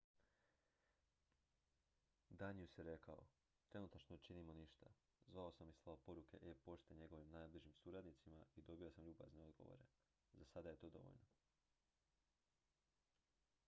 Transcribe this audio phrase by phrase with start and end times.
[2.29, 3.25] "danius je rekao:
[3.67, 4.87] "trenutačno ne činimo ništa.
[5.27, 9.85] zvao sam i slao poruke e-pošte njegovim najbližim suradnicima i dobio sam ljubazne odgovore.
[10.33, 11.27] za sada je to dovoljno.""